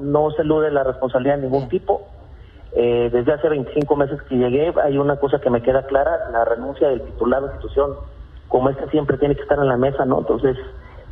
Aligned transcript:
no 0.00 0.30
se 0.32 0.42
elude 0.42 0.70
la 0.70 0.84
responsabilidad 0.84 1.36
de 1.36 1.42
ningún 1.42 1.68
tipo. 1.68 2.08
Eh, 2.72 3.10
desde 3.12 3.32
hace 3.32 3.48
25 3.48 3.96
meses 3.96 4.22
que 4.22 4.36
llegué 4.36 4.72
hay 4.82 4.96
una 4.96 5.16
cosa 5.16 5.40
que 5.40 5.50
me 5.50 5.62
queda 5.62 5.86
clara, 5.86 6.30
la 6.30 6.44
renuncia 6.44 6.88
del 6.88 7.02
titular 7.02 7.40
de 7.40 7.48
institución 7.48 7.94
como 8.48 8.68
esta 8.68 8.88
siempre 8.90 9.16
tiene 9.16 9.36
que 9.36 9.42
estar 9.42 9.58
en 9.58 9.68
la 9.68 9.76
mesa, 9.76 10.04
¿no? 10.04 10.18
Entonces 10.18 10.56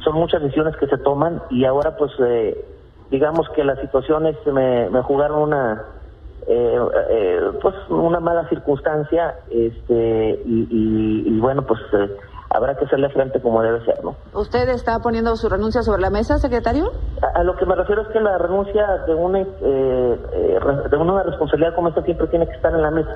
son 0.05 0.15
muchas 0.15 0.43
decisiones 0.43 0.77
que 0.77 0.87
se 0.87 0.99
toman 0.99 1.41
y 1.51 1.65
ahora 1.65 1.97
pues 1.97 2.13
eh, 2.21 2.65
digamos 3.11 3.49
que 3.51 3.65
las 3.65 3.79
situaciones 3.81 4.37
me, 4.47 4.91
me 4.91 5.03
jugaron 5.03 5.43
una 5.43 5.85
eh, 6.47 6.79
eh, 7.11 7.41
pues 7.61 7.75
una 7.89 8.21
mala 8.21 8.49
circunstancia 8.49 9.35
este 9.51 10.41
y, 10.45 11.25
y, 11.27 11.41
bueno 11.41 11.63
pues 11.63 11.81
eh, 11.93 12.11
habrá 12.51 12.77
que 12.77 12.85
hacerle 12.85 13.09
frente 13.11 13.41
como 13.41 13.63
debe 13.63 13.85
ser 13.85 14.03
no 14.05 14.17
usted 14.35 14.69
está 14.71 14.99
poniendo 15.01 15.35
su 15.37 15.49
renuncia 15.49 15.83
sobre 15.83 16.03
la 16.03 16.11
mesa 16.11 16.39
secretario 16.39 16.91
a, 17.35 17.43
lo 17.43 17.57
que 17.57 17.67
me 17.67 17.75
refiero 17.75 18.03
es 18.03 18.09
que 18.09 18.21
la 18.21 18.39
renuncia 18.39 18.87
de 19.07 19.15
una 19.15 19.39
de 19.39 20.97
una 20.97 21.23
responsabilidad 21.23 21.75
como 21.75 21.89
esta 21.89 22.03
siempre 22.03 22.27
tiene 22.29 22.47
que 22.47 22.55
estar 22.55 22.73
en 22.73 22.83
la 22.83 22.91
mesa 22.91 23.11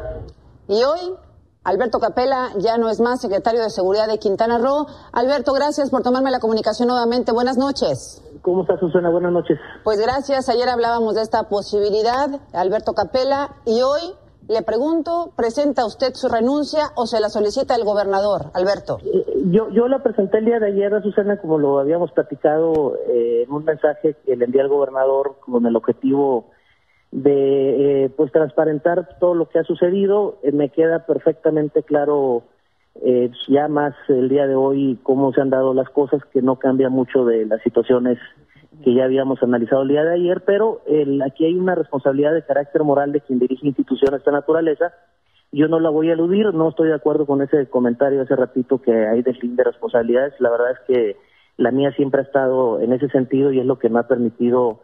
y 0.69 0.83
hoy 0.85 1.17
Alberto 1.65 2.01
Capela 2.01 2.49
ya 2.59 2.77
no 2.77 2.91
es 2.91 3.01
más 3.01 3.21
secretario 3.21 3.63
de 3.63 3.71
Seguridad 3.71 4.09
de 4.09 4.19
Quintana 4.19 4.59
Roo. 4.59 4.87
Alberto, 5.13 5.53
gracias 5.53 5.91
por 5.91 6.03
tomarme 6.03 6.33
la 6.33 6.41
comunicación 6.41 6.89
nuevamente. 6.89 7.31
Buenas 7.31 7.57
noches. 7.57 8.21
¿Cómo 8.43 8.63
estás, 8.63 8.81
Susana? 8.81 9.11
Buenas 9.11 9.31
noches. 9.31 9.61
Pues 9.85 10.01
gracias. 10.01 10.49
Ayer 10.49 10.69
hablábamos 10.69 11.15
de 11.15 11.23
esta 11.23 11.45
posibilidad, 11.45 12.41
Alberto 12.53 12.95
Capela, 12.95 13.51
y 13.65 13.83
hoy 13.83 14.01
le 14.49 14.63
pregunto, 14.63 15.33
¿presenta 15.37 15.87
usted 15.87 16.15
su 16.15 16.29
renuncia 16.29 16.91
o 16.97 17.07
se 17.07 17.21
la 17.21 17.29
solicita 17.29 17.75
el 17.75 17.85
gobernador, 17.85 18.51
Alberto? 18.55 18.99
Eh, 19.05 19.25
yo, 19.51 19.71
yo 19.71 19.89
la 19.89 20.03
presenté 20.03 20.39
el 20.39 20.47
día 20.47 20.59
de 20.59 20.69
ayer, 20.69 20.93
Susana, 21.03 21.41
como 21.41 21.59
lo 21.59 21.79
habíamos 21.79 22.13
platicado 22.13 22.97
eh, 23.09 23.45
en 23.47 23.53
un 23.53 23.65
mensaje 23.65 24.17
que 24.25 24.37
le 24.37 24.45
envié 24.45 24.61
al 24.61 24.69
gobernador 24.69 25.37
con 25.41 25.65
el 25.67 25.77
objetivo 25.77 26.47
de 27.13 28.05
eh, 28.05 28.09
pues 28.17 28.33
transparentar 28.33 29.19
todo 29.21 29.35
lo 29.35 29.49
que 29.49 29.59
ha 29.59 29.65
sucedido. 29.65 30.39
Eh, 30.43 30.51
me 30.51 30.71
queda 30.71 31.07
perfectamente 31.07 31.83
claro 31.83 32.43
eh, 33.03 33.31
ya 33.49 33.69
más 33.69 33.95
el 34.09 34.29
día 34.29 34.47
de 34.47 34.55
hoy 34.55 34.99
cómo 35.03 35.33
se 35.33 35.41
han 35.41 35.51
dado 35.51 35.75
las 35.75 35.89
cosas, 35.91 36.23
que 36.33 36.43
no 36.43 36.57
cambia 36.57 36.89
mucho 36.89 37.25
de 37.25 37.47
las 37.47 37.63
situaciones 37.63 38.19
que 38.83 38.95
ya 38.95 39.05
habíamos 39.05 39.43
analizado 39.43 39.83
el 39.83 39.89
día 39.89 40.05
de 40.05 40.15
ayer, 40.15 40.43
pero 40.45 40.81
el, 40.87 41.21
aquí 41.23 41.45
hay 41.45 41.55
una 41.55 41.75
responsabilidad 41.75 42.33
de 42.33 42.45
carácter 42.45 42.83
moral 42.83 43.13
de 43.13 43.21
quien 43.21 43.39
dirige 43.39 43.67
instituciones 43.67 44.13
de 44.13 44.17
esta 44.19 44.31
naturaleza. 44.33 44.93
Yo 45.53 45.69
no 45.69 45.79
la 45.79 45.91
voy 45.91 46.09
a 46.09 46.15
eludir, 46.15 46.53
no 46.55 46.71
estoy 46.71 46.89
de 46.89 46.95
acuerdo 46.95 47.27
con 47.27 47.43
ese 47.43 47.69
comentario 47.69 48.23
hace 48.23 48.35
ratito 48.35 48.81
que 48.81 48.93
hay 49.07 49.23
de 49.23 49.35
fin 49.35 49.55
de 49.55 49.65
responsabilidades. 49.65 50.35
La 50.41 50.51
verdad 50.51 50.73
es 50.73 50.79
que 50.87 51.17
la 51.59 51.71
mía 51.71 51.93
siempre 51.93 52.21
ha 52.21 52.25
estado 52.25 52.81
en 52.81 52.93
ese 52.93 53.09
sentido 53.09 53.53
y 53.53 53.61
es 53.61 53.67
lo 53.67 53.79
que 53.79 53.91
me 53.91 54.01
ha 54.01 54.09
permitido 54.09 54.81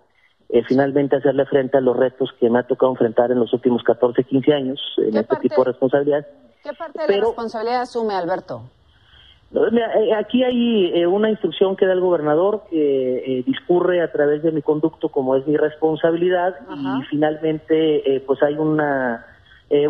eh, 0.50 0.62
finalmente 0.66 1.16
hacerle 1.16 1.46
frente 1.46 1.78
a 1.78 1.80
los 1.80 1.96
retos 1.96 2.30
que 2.38 2.50
me 2.50 2.58
ha 2.58 2.62
tocado 2.64 2.92
enfrentar 2.92 3.32
en 3.32 3.40
los 3.40 3.52
últimos 3.52 3.82
14, 3.82 4.24
15 4.24 4.52
años 4.52 4.80
en 4.98 5.16
este 5.16 5.36
tipo 5.36 5.62
de 5.62 5.70
responsabilidades. 5.70 6.26
¿Qué 6.62 6.70
parte 6.72 7.06
de 7.06 7.18
la 7.18 7.26
responsabilidad 7.26 7.82
asume 7.82 8.14
Alberto? 8.14 8.62
Eh, 9.50 10.14
aquí 10.14 10.44
hay 10.44 10.92
eh, 10.94 11.06
una 11.06 11.30
instrucción 11.30 11.74
que 11.74 11.86
da 11.86 11.92
el 11.92 12.00
gobernador 12.00 12.64
que 12.70 13.42
discurre 13.46 14.02
a 14.02 14.12
través 14.12 14.42
de 14.42 14.52
mi 14.52 14.60
conducto 14.60 15.08
como 15.08 15.36
es 15.36 15.46
mi 15.46 15.56
responsabilidad 15.56 16.54
y 17.00 17.04
finalmente 17.10 18.22
pues 18.26 18.42
hay 18.42 18.54
una 18.54 19.24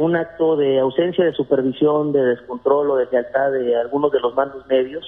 un 0.01 0.17
acto 0.17 0.57
de 0.57 0.81
ausencia 0.81 1.25
de 1.25 1.33
supervisión, 1.33 2.13
de 2.13 2.21
descontrol 2.21 2.91
o 2.91 2.97
de 2.97 3.07
lealtad 3.07 3.53
de 3.53 3.77
algunos 3.77 4.11
de 4.13 4.21
los 4.21 4.35
mandos 4.35 4.67
medios. 4.67 5.05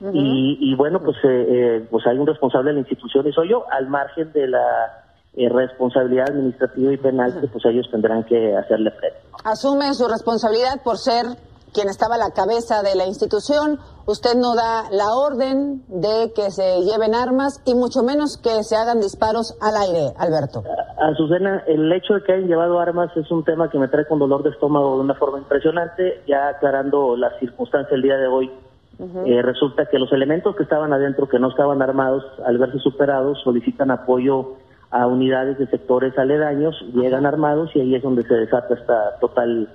Y, 0.00 0.74
bueno, 0.76 1.00
pues, 1.00 1.16
eh, 1.24 1.46
eh, 1.48 1.88
pues 1.90 2.06
hay 2.06 2.18
un 2.18 2.26
responsable 2.26 2.70
de 2.70 2.74
la 2.74 2.80
institución 2.80 3.26
y 3.26 3.32
soy 3.32 3.50
yo, 3.50 3.64
al 3.70 3.88
margen 3.88 4.32
de 4.32 4.46
la 4.46 5.04
eh, 5.34 5.48
responsabilidad 5.48 6.30
administrativa 6.30 6.92
y 6.92 6.96
penal 6.98 7.40
que 7.40 7.48
pues 7.48 7.64
ellos 7.66 7.88
tendrán 7.90 8.22
que 8.24 8.56
hacerle 8.56 8.92
frente. 8.92 9.18
Asume 9.44 9.92
su 9.94 10.06
responsabilidad 10.06 10.82
por 10.84 10.98
ser 10.98 11.24
quien 11.72 11.88
estaba 11.88 12.16
a 12.16 12.18
la 12.18 12.30
cabeza 12.30 12.82
de 12.82 12.94
la 12.94 13.06
institución. 13.06 13.78
Usted 14.06 14.34
no 14.36 14.54
da 14.54 14.90
la 14.90 15.12
orden 15.12 15.82
de 15.88 16.32
que 16.34 16.50
se 16.50 16.82
lleven 16.82 17.14
armas 17.14 17.62
y 17.66 17.74
mucho 17.74 18.02
menos 18.02 18.38
que 18.38 18.62
se 18.62 18.76
hagan 18.76 19.00
disparos 19.00 19.56
al 19.60 19.76
aire, 19.76 20.14
Alberto. 20.18 20.64
Azucena, 20.98 21.62
el 21.66 21.92
hecho 21.92 22.14
de 22.14 22.22
que 22.22 22.32
hayan 22.32 22.48
llevado 22.48 22.80
armas 22.80 23.14
es 23.16 23.30
un 23.30 23.44
tema 23.44 23.70
que 23.70 23.78
me 23.78 23.88
trae 23.88 24.06
con 24.06 24.18
dolor 24.18 24.42
de 24.42 24.50
estómago 24.50 24.96
de 24.96 25.02
una 25.02 25.14
forma 25.14 25.38
impresionante. 25.38 26.22
Ya 26.26 26.48
aclarando 26.48 27.16
las 27.16 27.38
circunstancias 27.38 27.92
el 27.92 28.02
día 28.02 28.16
de 28.16 28.26
hoy, 28.26 28.50
eh, 28.98 29.42
resulta 29.42 29.86
que 29.86 29.98
los 29.98 30.12
elementos 30.12 30.56
que 30.56 30.64
estaban 30.64 30.92
adentro, 30.92 31.28
que 31.28 31.38
no 31.38 31.50
estaban 31.50 31.82
armados, 31.82 32.24
al 32.44 32.58
verse 32.58 32.78
superados, 32.80 33.38
solicitan 33.44 33.90
apoyo 33.90 34.56
a 34.90 35.06
unidades 35.06 35.58
de 35.58 35.66
sectores 35.66 36.16
aledaños, 36.18 36.74
llegan 36.94 37.26
armados 37.26 37.70
y 37.74 37.80
ahí 37.80 37.94
es 37.94 38.02
donde 38.02 38.22
se 38.22 38.34
desata 38.34 38.74
esta 38.74 39.18
total 39.20 39.68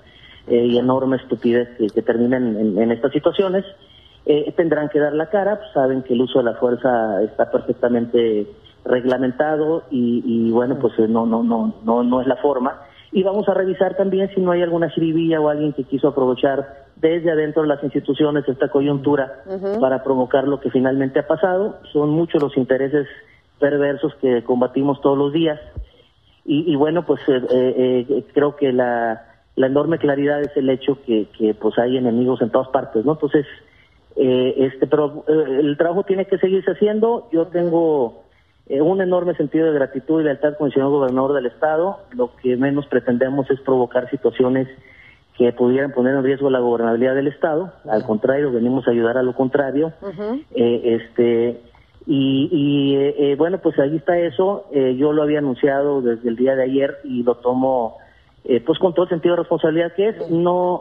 eh, 0.48 0.66
y 0.66 0.78
enorme 0.78 1.18
estupidez 1.18 1.70
que, 1.78 2.02
termina 2.02 2.38
en, 2.38 2.92
estas 2.92 3.12
situaciones. 3.12 3.66
Eh, 4.26 4.54
tendrán 4.56 4.90
que 4.90 5.00
dar 5.00 5.14
la 5.14 5.30
cara, 5.30 5.58
pues 5.58 5.72
saben 5.74 6.02
que 6.04 6.14
el 6.14 6.22
uso 6.22 6.40
de 6.40 6.46
la 6.46 6.54
fuerza 6.54 7.22
está 7.24 7.52
perfectamente 7.52 8.48
reglamentado 8.86 9.84
y, 9.92 10.24
y 10.26 10.52
bueno, 10.52 10.78
pues 10.80 10.98
no, 10.98 11.26
no, 11.26 11.44
no, 11.44 11.76
no, 11.84 12.04
no 12.04 12.22
es 12.22 12.28
la 12.28 12.38
forma. 12.38 12.80
Y 13.14 13.22
vamos 13.22 13.48
a 13.48 13.54
revisar 13.54 13.96
también 13.96 14.30
si 14.34 14.42
no 14.42 14.52
hay 14.52 14.64
alguna 14.64 14.90
jiribilla 14.90 15.40
o 15.40 15.48
alguien 15.48 15.74
que 15.74 15.84
quiso 15.84 16.08
aprovechar 16.08 16.88
desde 16.96 17.32
adentro 17.32 17.62
de 17.62 17.68
las 17.68 17.84
instituciones 17.84 18.48
esta 18.48 18.70
coyuntura 18.70 19.44
para 19.80 20.04
provocar 20.04 20.48
lo 20.48 20.60
que 20.60 20.72
finalmente 20.72 21.20
ha 21.20 21.28
pasado. 21.28 21.80
Son 21.92 22.10
muchos 22.10 22.42
los 22.42 22.58
intereses 22.58 23.08
perversos 23.60 24.16
que 24.16 24.44
combatimos 24.44 25.00
todos 25.02 25.18
los 25.18 25.32
días. 25.32 25.60
Y, 26.46 26.76
bueno, 26.76 27.06
pues 27.06 27.22
eh, 27.30 27.42
eh, 27.50 28.06
eh, 28.10 28.26
creo 28.34 28.58
que 28.58 28.74
la, 28.74 29.33
enorme 29.58 29.98
claridad 29.98 30.42
es 30.42 30.56
el 30.56 30.70
hecho 30.70 31.00
que, 31.06 31.28
que 31.38 31.54
pues 31.54 31.78
hay 31.78 31.98
enemigos 31.98 32.42
en 32.42 32.50
todas 32.50 32.70
partes, 32.70 33.06
¿no? 33.06 33.14
Entonces, 33.14 33.46
este, 34.16 34.88
pero 34.88 35.24
el 35.28 35.76
trabajo 35.78 36.04
tiene 36.04 36.26
que 36.26 36.38
seguirse 36.38 36.72
haciendo. 36.72 37.28
Yo 37.32 37.48
tengo 37.48 38.24
un 38.70 39.02
enorme 39.02 39.36
sentido 39.36 39.68
de 39.68 39.74
gratitud 39.74 40.22
y 40.22 40.24
lealtad 40.24 40.56
con 40.58 40.68
el 40.68 40.74
señor 40.74 40.90
gobernador 40.90 41.34
del 41.34 41.48
estado. 41.48 41.98
Lo 42.16 42.36
que 42.36 42.56
menos 42.58 42.86
pretendemos 42.88 43.50
es 43.50 43.60
provocar 43.62 44.10
situaciones 44.10 44.68
que 45.38 45.52
pudieran 45.52 45.92
poner 45.92 46.16
en 46.16 46.24
riesgo 46.24 46.50
la 46.50 46.60
gobernabilidad 46.60 47.16
del 47.16 47.28
Estado. 47.28 47.74
Al 47.90 48.04
contrario, 48.06 48.52
venimos 48.52 48.88
a 48.88 48.92
ayudar 48.92 49.18
a 49.18 49.24
lo 49.24 49.34
contrario. 49.34 49.92
eh, 50.56 51.00
este 51.02 51.62
y, 52.06 52.50
y 52.52 52.96
eh, 52.96 53.16
eh, 53.18 53.36
bueno, 53.36 53.60
pues 53.60 53.80
ahí 53.80 53.96
está 53.96 54.18
eso. 54.18 54.66
Eh, 54.72 54.96
yo 54.98 55.14
lo 55.14 55.24
había 55.24 55.40
anunciado 55.40 56.02
desde 56.02 56.30
el 56.30 56.36
día 56.36 56.56
de 56.56 56.64
ayer 56.64 56.98
y 57.04 57.24
lo 57.24 57.36
tomo 57.36 57.98
pues 58.66 58.80
con 58.80 58.94
todo 58.94 59.04
el 59.04 59.10
sentido 59.10 59.36
de 59.36 59.42
responsabilidad 59.42 59.94
que 59.96 60.10
es. 60.10 60.30
No 60.30 60.80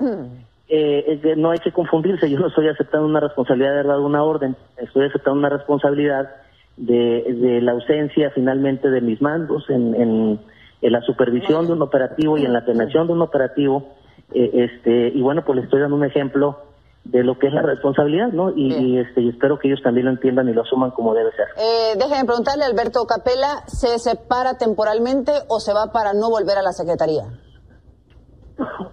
no 1.37 1.51
hay 1.51 1.59
que 1.59 1.73
confundirse. 1.73 2.31
Yo 2.31 2.39
no 2.39 2.49
estoy 2.49 2.69
aceptando 2.69 3.07
una 3.07 3.21
responsabilidad 3.21 3.83
de 3.83 3.89
dar 3.89 4.01
una 4.01 4.25
orden. 4.25 4.57
Estoy 4.79 5.07
aceptando 5.07 5.39
una 5.39 5.51
responsabilidad 5.51 6.31
de, 6.77 7.25
de 7.41 7.61
la 7.61 7.73
ausencia 7.73 8.31
finalmente 8.35 8.91
de 8.91 9.01
mis 9.01 9.21
mandos 9.21 9.69
en, 9.69 9.95
en, 9.95 10.41
en 10.81 10.93
la 10.93 11.03
supervisión 11.03 11.67
de 11.67 11.73
un 11.75 11.83
operativo 11.83 12.39
y 12.39 12.45
en 12.45 12.53
la 12.53 12.65
planeación 12.65 13.07
de 13.07 13.13
un 13.13 13.23
operativo 13.23 13.89
eh, 14.33 14.51
este 14.55 15.09
y 15.09 15.21
bueno 15.21 15.45
pues 15.45 15.57
le 15.57 15.65
estoy 15.65 15.81
dando 15.81 15.97
un 15.97 16.05
ejemplo 16.05 16.59
de 17.05 17.25
lo 17.25 17.37
que 17.37 17.49
es 17.49 17.53
la 17.53 17.63
responsabilidad, 17.63 18.29
¿no? 18.29 18.51
Y, 18.55 18.97
este, 18.97 19.23
y 19.23 19.31
espero 19.31 19.59
que 19.59 19.67
ellos 19.67 19.81
también 19.83 20.07
lo 20.07 20.13
entiendan 20.13 20.49
y 20.49 20.53
lo 20.53 20.63
asuman 20.63 20.93
como 20.93 21.15
debe 21.15 21.33
ser. 21.33 21.47
Eh, 21.57 21.97
déjeme 21.97 22.25
preguntarle, 22.25 22.65
Alberto 22.65 23.05
Capela, 23.07 23.65
¿se 23.67 23.99
separa 23.99 24.57
temporalmente 24.57 25.33
o 25.49 25.59
se 25.59 25.73
va 25.73 25.91
para 25.93 26.13
no 26.15 26.31
volver 26.31 26.59
a 26.59 26.63
la 26.63 26.71
Secretaría? 26.71 27.25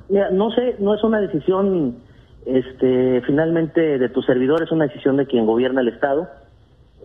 Mira, 0.09 0.30
no 0.31 0.52
sé, 0.52 0.75
no 0.80 0.94
es 0.96 1.03
una 1.03 1.22
decisión 1.22 1.97
este, 2.46 3.22
finalmente 3.25 3.97
de 3.97 4.09
tu 4.09 4.22
servidor, 4.22 4.64
es 4.64 4.72
una 4.72 4.88
decisión 4.88 5.18
de 5.18 5.25
quien 5.25 5.46
gobierna 5.46 5.81
el 5.81 5.90
Estado. 5.90 6.28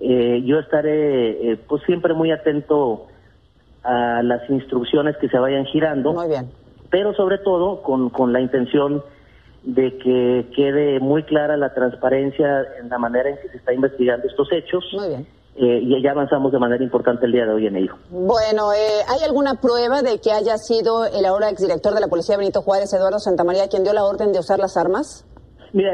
Eh, 0.01 0.43
yo 0.45 0.59
estaré 0.59 1.53
eh, 1.53 1.57
pues 1.69 1.83
siempre 1.85 2.15
muy 2.15 2.33
atento 2.33 3.07
a 3.83 4.23
las 4.23 4.49
instrucciones 4.51 5.17
que 5.19 5.29
se 5.29 5.39
vayan 5.39 5.67
girando. 5.67 6.13
Muy 6.13 6.29
bien 6.29 6.49
pero 6.95 7.13
sobre 7.13 7.39
todo 7.39 7.83
con, 7.83 8.09
con 8.09 8.33
la 8.33 8.41
intención 8.41 9.03
de 9.65 9.99
que 9.99 10.47
quede 10.55 11.01
muy 11.01 11.25
clara 11.25 11.57
la 11.57 11.75
transparencia 11.75 12.65
en 12.81 12.89
la 12.89 12.99
manera 12.99 13.31
en 13.31 13.37
que 13.39 13.49
se 13.49 13.57
está 13.57 13.75
investigando 13.75 14.29
estos 14.29 14.47
hechos. 14.53 14.85
Muy 14.93 15.09
bien. 15.09 15.27
Eh, 15.57 15.81
y 15.83 16.03
ya 16.03 16.11
avanzamos 16.11 16.51
de 16.51 16.59
manera 16.59 16.83
importante 16.83 17.27
el 17.27 17.33
día 17.33 17.47
de 17.47 17.53
hoy 17.53 17.67
en 17.67 17.77
ello. 17.77 17.95
Bueno, 18.11 18.73
eh, 18.73 19.05
¿hay 19.09 19.25
alguna 19.25 19.61
prueba 19.61 20.03
de 20.03 20.19
que 20.21 20.33
haya 20.33 20.59
sido 20.59 21.07
el 21.07 21.25
ahora 21.25 21.49
exdirector 21.49 21.95
de 21.95 22.01
la 22.01 22.09
Policía 22.09 22.37
Benito 22.37 22.61
Juárez, 22.63 22.93
Eduardo 22.93 23.21
Santamaría, 23.21 23.69
quien 23.69 23.85
dio 23.85 23.93
la 23.93 24.05
orden 24.05 24.33
de 24.33 24.41
usar 24.41 24.59
las 24.59 24.77
armas? 24.77 25.25
Mira, 25.73 25.93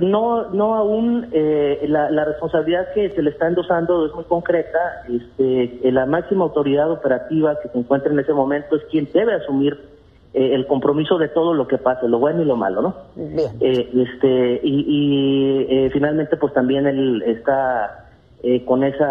no, 0.00 0.50
no 0.50 0.74
aún 0.74 1.28
eh, 1.32 1.84
la, 1.88 2.10
la, 2.10 2.24
responsabilidad 2.26 2.92
que 2.94 3.10
se 3.10 3.22
le 3.22 3.30
está 3.30 3.48
endosando 3.48 4.06
es 4.06 4.14
muy 4.14 4.24
concreta. 4.24 4.78
Este, 5.08 5.90
la 5.90 6.04
máxima 6.04 6.44
autoridad 6.44 6.90
operativa 6.90 7.58
que 7.62 7.68
se 7.68 7.78
encuentra 7.78 8.12
en 8.12 8.18
ese 8.18 8.34
momento 8.34 8.76
es 8.76 8.82
quien 8.90 9.08
debe 9.12 9.34
asumir 9.34 9.92
eh, 10.34 10.54
el 10.54 10.66
compromiso 10.66 11.18
de 11.18 11.28
todo 11.28 11.52
lo 11.52 11.68
que 11.68 11.76
pase, 11.76 12.08
lo 12.08 12.18
bueno 12.18 12.40
y 12.40 12.46
lo 12.46 12.56
malo, 12.56 12.80
¿no? 12.80 12.94
Bien. 13.16 13.50
Eh, 13.60 13.90
este, 13.94 14.60
y, 14.62 14.84
y 14.88 15.66
eh, 15.68 15.90
finalmente, 15.92 16.38
pues 16.38 16.54
también 16.54 16.86
él 16.86 17.22
está 17.26 18.11
eh, 18.44 18.64
con 18.64 18.82
ese 18.82 19.04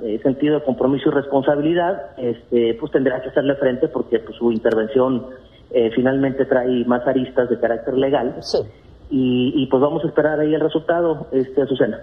eh, 0.00 0.18
sentido 0.24 0.58
de 0.58 0.64
compromiso 0.64 1.08
y 1.08 1.12
responsabilidad, 1.12 2.10
este, 2.16 2.74
pues 2.74 2.90
tendrá 2.90 3.22
que 3.22 3.28
hacerle 3.28 3.54
frente 3.54 3.86
porque 3.86 4.18
pues, 4.18 4.36
su 4.36 4.50
intervención 4.50 5.28
eh, 5.70 5.92
finalmente 5.94 6.44
trae 6.44 6.84
más 6.84 7.06
aristas 7.06 7.48
de 7.48 7.60
carácter 7.60 7.94
legal. 7.94 8.34
Sí. 8.40 8.58
Y, 9.16 9.68
pues 9.70 9.80
vamos 9.80 10.02
a 10.02 10.08
esperar 10.08 10.40
ahí 10.40 10.52
el 10.52 10.60
resultado, 10.60 11.28
este, 11.30 11.62
Azucena. 11.62 12.00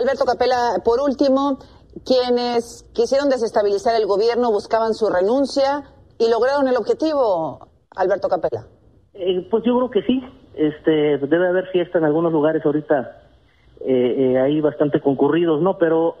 Alberto 0.00 0.24
Capela, 0.24 0.80
por 0.82 0.98
último, 1.00 1.58
quienes 2.06 2.88
quisieron 2.94 3.28
desestabilizar 3.28 3.94
el 4.00 4.06
gobierno 4.06 4.50
buscaban 4.50 4.94
su 4.94 5.10
renuncia 5.10 5.82
y 6.18 6.30
lograron 6.30 6.68
el 6.68 6.76
objetivo, 6.76 7.68
Alberto 7.94 8.28
Capela. 8.28 8.64
pues 9.50 9.62
yo 9.66 9.76
creo 9.76 9.90
que 9.90 10.02
sí. 10.04 10.22
Este, 10.54 11.18
debe 11.18 11.48
haber 11.48 11.66
fiesta 11.66 11.98
en 11.98 12.04
algunos 12.04 12.32
lugares 12.32 12.64
ahorita 12.64 13.21
eh, 13.84 14.32
eh, 14.34 14.38
ahí 14.38 14.60
bastante 14.60 15.00
concurridos, 15.00 15.60
¿no? 15.60 15.78
Pero 15.78 16.16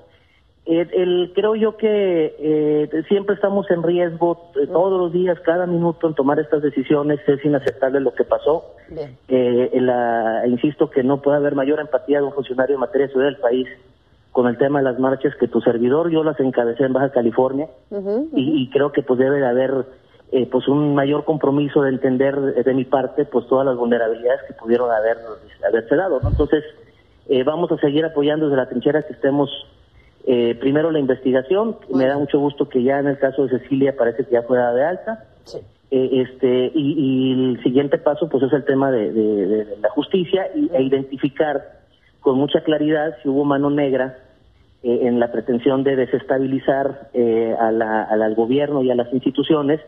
eh, 0.64 0.86
el, 0.92 1.32
creo 1.34 1.56
yo 1.56 1.76
que 1.76 2.36
eh, 2.38 3.02
siempre 3.08 3.34
estamos 3.34 3.68
en 3.70 3.82
riesgo 3.82 4.50
todos 4.72 5.00
los 5.00 5.12
días, 5.12 5.38
cada 5.40 5.66
minuto 5.66 6.06
en 6.06 6.14
tomar 6.14 6.38
estas 6.38 6.62
decisiones. 6.62 7.20
Es 7.26 7.44
inaceptable 7.44 8.00
lo 8.00 8.14
que 8.14 8.24
pasó. 8.24 8.64
La, 9.28 10.44
insisto 10.46 10.90
que 10.90 11.02
no 11.02 11.20
puede 11.20 11.38
haber 11.38 11.54
mayor 11.54 11.80
empatía 11.80 12.18
de 12.18 12.26
un 12.26 12.32
funcionario 12.32 12.74
en 12.74 12.80
materia 12.80 13.06
de 13.06 13.12
seguridad 13.12 13.32
del 13.32 13.40
país 13.40 13.68
con 14.30 14.46
el 14.46 14.56
tema 14.56 14.78
de 14.78 14.84
las 14.84 14.98
marchas 14.98 15.34
que 15.36 15.48
tu 15.48 15.60
servidor. 15.60 16.10
Yo 16.10 16.22
las 16.22 16.38
encabecé 16.38 16.84
en 16.84 16.92
Baja 16.92 17.10
California 17.10 17.68
Y, 18.34 18.62
y, 18.62 18.70
creo 18.70 18.92
que 18.92 19.02
pues 19.02 19.18
debe 19.18 19.38
de 19.38 19.46
haber 19.46 19.84
eh, 20.30 20.48
pues 20.50 20.68
un 20.68 20.94
mayor 20.94 21.24
compromiso 21.24 21.82
de 21.82 21.90
entender 21.90 22.40
de 22.40 22.74
mi 22.74 22.84
parte 22.84 23.24
pues 23.24 23.46
todas 23.48 23.66
las 23.66 23.76
vulnerabilidades 23.76 24.42
que 24.46 24.54
pudieron 24.54 24.90
haber 24.90 25.18
haberse 25.66 25.96
dado. 25.96 26.20
¿no? 26.22 26.28
Entonces 26.30 26.64
eh, 27.28 27.44
vamos 27.44 27.70
a 27.70 27.76
seguir 27.78 28.04
apoyando 28.04 28.46
desde 28.46 28.56
la 28.56 28.68
trinchera 28.68 29.02
que 29.02 29.12
estemos 29.12 29.48
eh, 30.26 30.56
primero 30.60 30.90
la 30.90 30.98
investigación. 30.98 31.76
Me 31.92 32.06
da 32.06 32.18
mucho 32.18 32.38
gusto 32.38 32.68
que 32.68 32.82
ya 32.82 32.98
en 32.98 33.06
el 33.06 33.18
caso 33.18 33.46
de 33.46 33.58
Cecilia 33.58 33.94
parece 33.96 34.24
que 34.24 34.32
ya 34.32 34.42
fue 34.42 34.58
de 34.58 34.84
alta. 34.84 35.24
Eh, 35.90 36.22
este 36.22 36.72
y, 36.74 37.32
el 37.32 37.62
siguiente 37.62 37.98
paso 37.98 38.28
pues 38.28 38.42
es 38.44 38.52
el 38.52 38.64
tema 38.64 38.90
de, 38.90 39.76
la 39.80 39.90
justicia 39.90 40.50
y, 40.54 40.70
e 40.72 40.82
identificar 40.82 41.80
con 42.20 42.38
mucha 42.38 42.62
claridad 42.62 43.16
si 43.22 43.28
hubo 43.28 43.44
mano 43.44 43.68
negra 43.68 44.18
en 44.84 45.20
la 45.20 45.30
pretensión 45.30 45.84
de 45.84 45.94
desestabilizar 45.94 47.10
al 47.60 48.34
gobierno 48.34 48.82
y 48.82 48.90
a 48.90 48.96
las 48.96 49.12
instituciones, 49.12 49.80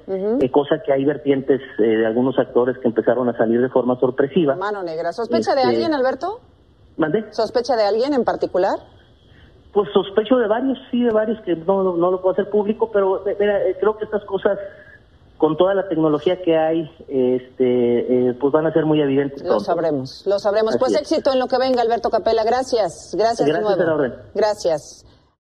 cosa 0.52 0.82
que 0.84 0.92
hay 0.92 1.04
vertientes 1.04 1.60
de 1.78 2.06
algunos 2.06 2.38
actores 2.38 2.78
que 2.78 2.86
empezaron 2.86 3.28
a 3.28 3.36
salir 3.36 3.60
de 3.60 3.70
forma 3.70 3.98
sorpresiva. 3.98 4.54
Mano 4.54 4.84
negra. 4.84 5.12
¿Sospecha 5.12 5.54
de 5.56 5.62
este, 5.62 5.74
alguien, 5.74 5.94
Alberto? 5.94 6.40
¿Mandé? 6.96 7.32
¿Sospecha 7.32 7.76
de 7.76 7.84
alguien 7.84 8.14
en 8.14 8.24
particular? 8.24 8.78
Pues 9.72 9.88
sospecho 9.92 10.36
de 10.36 10.46
varios, 10.46 10.78
sí, 10.90 11.02
de 11.02 11.10
varios 11.10 11.40
que 11.42 11.56
no, 11.56 11.96
no 11.96 12.10
lo 12.10 12.20
puedo 12.20 12.32
hacer 12.32 12.48
público, 12.48 12.90
pero 12.92 13.24
mira, 13.38 13.66
eh, 13.66 13.76
creo 13.80 13.96
que 13.96 14.04
estas 14.04 14.24
cosas, 14.24 14.56
con 15.36 15.56
toda 15.56 15.74
la 15.74 15.88
tecnología 15.88 16.40
que 16.40 16.56
hay, 16.56 16.88
este, 17.08 18.28
eh, 18.28 18.34
pues 18.40 18.52
van 18.52 18.66
a 18.66 18.72
ser 18.72 18.86
muy 18.86 19.00
evidentes. 19.00 19.42
Lo 19.42 19.58
sabremos, 19.58 20.24
lo 20.26 20.38
sabremos. 20.38 20.76
pues 20.78 20.94
éxito 20.94 21.32
en 21.32 21.40
lo 21.40 21.48
que 21.48 21.58
venga, 21.58 21.82
Alberto 21.82 22.08
Capela. 22.08 22.44
Gracias, 22.44 23.14
gracias. 23.18 23.48
Gracias, 23.48 23.78
de 23.78 23.84
nuevo. 23.84 24.14
Gracias. 24.32 25.04